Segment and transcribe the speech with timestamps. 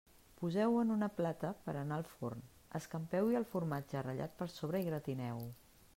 [0.37, 2.41] Poseu-ho en una plata per a anar al forn,
[2.81, 5.49] escampeu-hi el formatge ratllat per sobre i gratineu-ho.